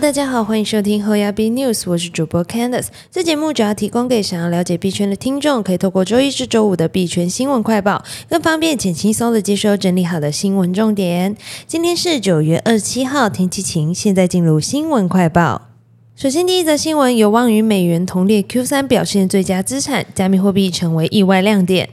[0.00, 2.86] 大家好，欢迎收听后亚币 News，我是主播 Candice。
[3.10, 11.36] 这节目主要提供给想要了解币圈的听众，可以透过周一至周五的币圈新闻快报，更方便且轻松的接收整理好的新闻重点。
[11.66, 13.94] 今天是九月二十七号，天气晴。
[13.94, 15.68] 现在进入新闻快报。
[16.16, 21.90] 首先，第一则新闻有望与美元同列 Q 三表现最佳资产，加密货币成为意外亮点。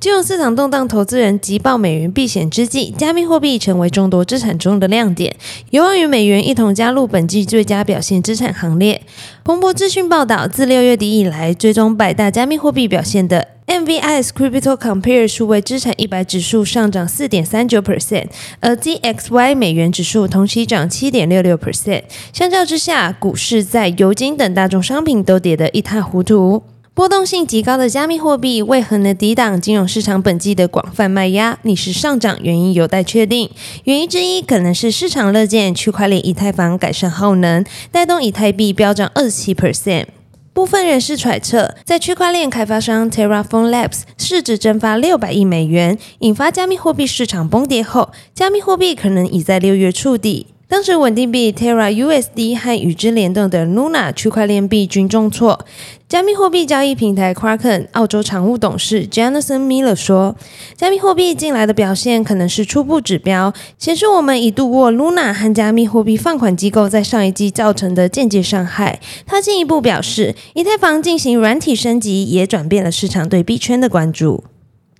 [0.00, 5.36] 金融市场动荡，投资人急报美元避险之际，加密货币成为众多资产中的亮点，
[5.68, 9.02] 有望与美元一同加入本季最佳表现资产行列。
[9.44, 18.28] 彭博资讯报道，自六月底以来，追踪百大加密货币表现的 MVIS Crypto Compare 数位资产一百指数上涨四点三九 percent，
[18.60, 22.04] 而 ZXY 美元指数同期涨七点六六 percent。
[22.32, 26.62] 相较之下，股市在油金等大众商品都跌得一塌糊涂。
[27.00, 31.58] 波动性极高的加密货币为何能抵挡金融市场本季的广泛卖压？
[31.62, 33.48] 逆势上涨原因有待确定。
[33.84, 40.08] 原因之一可能是市场乐见区块链以太坊改善耗能，带动以太币飙涨二十七 percent。
[40.52, 50.48] 部分人士揣测，在区块链开发商 Terraform Labs 市值蒸发六百亿美元，引发加密货币市场崩跌后，加密货币可能已在六月触底。
[50.70, 55.66] 当时稳定币 Terra USD 和与之联动的 Luna 区块链币均重挫。
[56.08, 60.36] 加密货币交易平台 Kraken 澳洲常务董事 Jonathan Miller 说
[60.78, 74.44] ：“加密货币近来的表现可能是初步指标，显示我们已度过 Luna 和加密货币放款机构在上一季造成的间接伤害。”他进一步表示，以太坊进行软体升级也转变了市场对币圈的关注。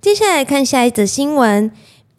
[0.01, 1.71] 接下来看下一则新闻。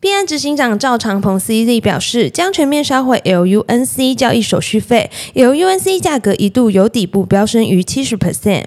[0.03, 5.09] 币安执行长赵长鹏 （CZ） 表示，将全面烧毁 LUNC 交易手续费。
[5.37, 8.65] LUNC 价格一度由底部飙升逾七十 percent。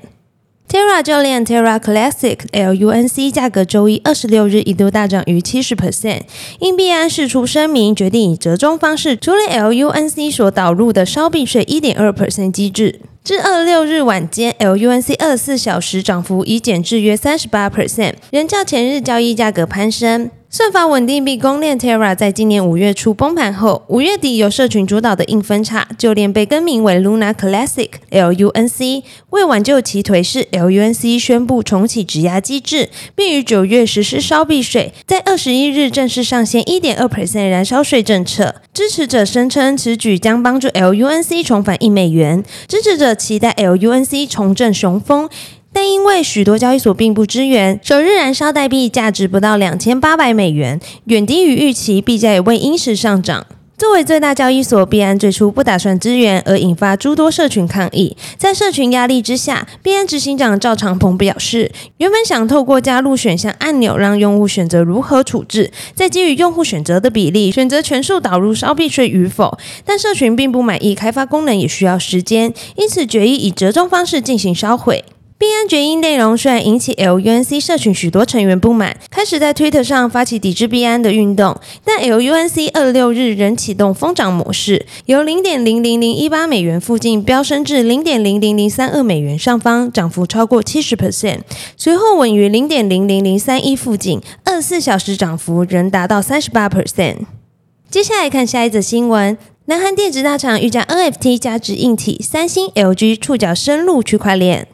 [0.69, 6.21] Terra 教练 Terra Classic LUNC 价格周一二十六日一度大涨逾七十 percent。
[6.59, 13.01] 因币安释出声明，决定以折中方式处理 LUNC 所导入的烧币税一点二 percent 机制。
[13.25, 20.31] 至二十六日晚间，LUNC 二十四小时涨幅已减至约三十八 percent，仍较前日交易价格攀升。
[20.57, 29.03] 算法稳定币公链 Terra 在今年五月初崩盘后，五月底由社群主导的硬分叉就链被更名为 Luna Classic LUNC。
[29.31, 38.55] 为挽救其颓势，LUNC 宣布重启质押机制，并于九月实施烧币税，在二十一日正式上线一点二 percent 燃烧税政策。
[38.73, 45.29] 支持者声称此举将帮助 LUNC 重返一美元，支持者期待 LUNC 重振雄风。
[45.75, 53.45] 但因为许多交易所并不支援，首日燃烧代币价值不到两千八百美元，远低于预期，币价也未因时上涨。
[53.77, 58.15] 作为最大交易所，币安最初不打算支援，而引发诸多社群抗议。
[58.37, 69.57] 在社群压力之下，币安执行长赵长鹏表示，原本想透过加入选项按钮，让用户选择如何处置，再基于用户选择的比例，选择全数导入烧币税与否。
[69.83, 75.03] 但社群并不满意，开发功能也需要时间，因此决议以折中方式进行烧毁。
[75.37, 91.39] 币安决议内容虽然引起 LUNC 社群许多成员不满，开始在 Twitter 上发起抵制币安的运动，但 LUNC 二六日仍启动疯涨模式，由零点零零零一八美元附近飙升至零点零零零三二美元上方，涨幅超过七十 percent，
[91.75, 97.17] 随后稳于零点零零零三一附近，二十四小时涨幅仍达到三十八 percent。
[97.89, 104.69] 接下来看下一则新闻，南韩电子大厂预加 NFT 加值硬体，三星、LG 触角深入区块链。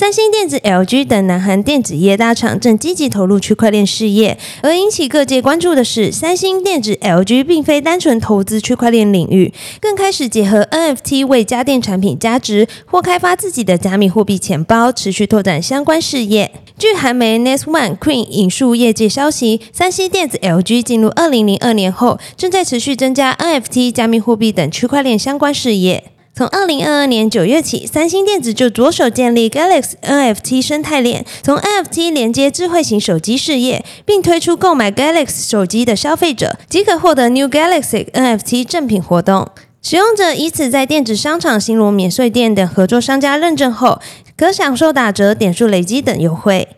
[0.00, 16.52] 三星电子、LG 等南韩电子业大厂正积极投入区块链事业，而引起各界关注的是，三星电子、LG 并非单纯投资区块链领域，更开始结合 NFT 为家电产品加值，或开发自己的加密货币钱包，持续拓展相关事业。
[16.78, 26.12] 据韩媒 Next One Queen 引述业界消息，三星电子、LG 进入二零零二年后，正在持续增加 NFT、加密货币等区块链相关事业。
[26.38, 39.48] 从二零二二年九月起，三星电子就着手建立 Galaxy NFT 生态链，从 NFT 连接智慧型手机事业，并推出购买 Galaxy 手机的消费者即可获得 New Galaxy NFT 赠品活动。
[39.82, 44.00] 使用者以此在电子商场、新罗免税店等合作商家认证后，
[44.36, 46.68] 可享受打折、点数累积等优惠。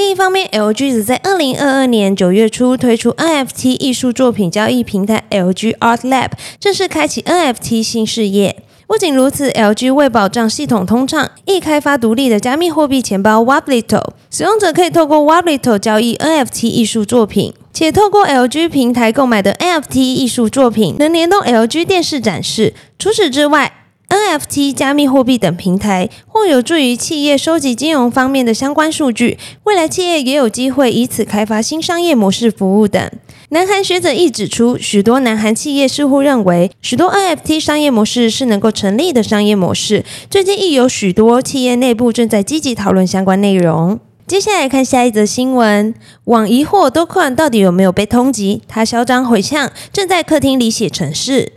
[0.00, 8.62] 另一方面，LG 则在二零二二年九月初推出 NFT 艺术作品交易平台 LG Art Lab，正式开启 NFT 新事业。
[8.86, 22.72] 不仅如此，LG 为保障系统通畅，亦开发独立的加密货币钱包 Wallito，使用者可以透过 Wallito 交易 NFT 艺术作品，且透过 LG 平台购买的 NFT 艺术作品能联动 LG 电视展示。
[22.98, 23.79] 除此之外
[24.10, 29.38] NFT、加密货币等平台，或有助于企业收集金融方面的相关数据。
[29.64, 33.10] 未来企业也有机会以此开发新商业模式服务等。
[33.50, 40.04] 南韩学者亦指出，许多南韩企业似乎认为，许多 NFT 商业模式是能够成立的商业模式。
[40.28, 43.98] 最近亦有许多企业内部正在积极讨论相关内容。
[44.26, 45.92] 接下来看下一则新闻：
[46.24, 48.60] 网疑惑多款到底有没有被通缉？
[48.68, 51.54] 他嚣张回呛，正在客厅里写程式。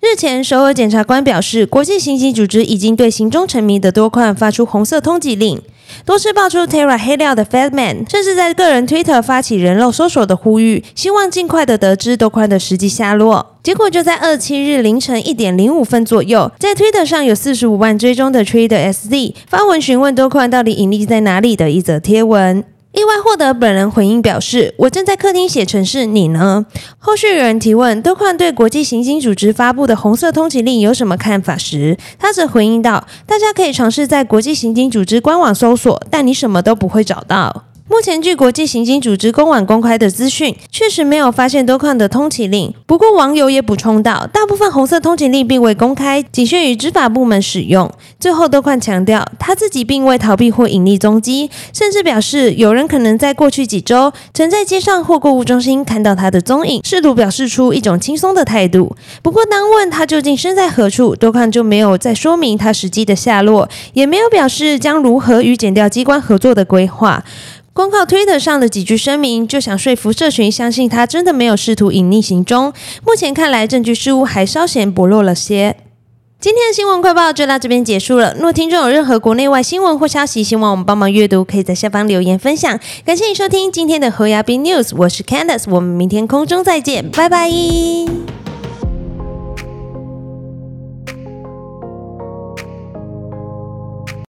[0.00, 5.60] 日前，首尔检察官表示，国际刑警组织已经对行踪成谜的多宽发出红色通缉令。
[6.06, 13.56] 多次爆出 Terra 黑料的 Fatman，甚至在个人 Twitter 发起人肉搜索的呼吁，希望尽快的得知多宽的实际下落。
[13.64, 22.62] 结果就在二七日凌晨一点零五分左右，在 Twitter 上有四十五万追踪的 Trader SD 发文询问多宽到底隐匿在哪里的一则贴文。
[22.98, 26.66] 意外获得本人回应表示：“我正在客厅写程式，你呢？”
[26.98, 42.74] 后续有人提问多宽对国际刑警组织发布的红色通缉令有什么看法时，他则回应道：“大家可以尝试在国际刑警组织官网搜索，但你什么都不会找到。”目前，据国际刑警组织公网公开的资讯，确实没有发现多矿的通缉令。
[42.86, 47.90] 不过，网友也补充到，大部分红色通缉令并未公开，仅限于执法部门使用。
[48.20, 58.94] 最后，多矿强调，他自己并未逃避或隐匿踪迹，甚至表示有人可能在过去几周曾在街上或购物中心看到他的踪影，试图表示出一种轻松的态度。
[59.22, 67.24] 不过，当问他究竟身在何处，多矿就没有再说明他实际的下落，也没有表示将如何与检调机关合作的规划。
[67.78, 72.72] 光靠推特上的几句声明，就想说服社群相信他真的没有试图隐匿行踪。
[73.06, 75.76] 目前看来，证据似乎还稍显薄弱了些。
[76.40, 78.34] 今天的新闻快报就到这边结束了。
[78.40, 82.80] 若听众有任何国内外新闻或消息，希望我们帮忙阅读，可以在下方留言分享。
[83.04, 87.48] 感谢你收听今天的侯牙斌 news，我是 Candice，我们明天空中再见，拜拜。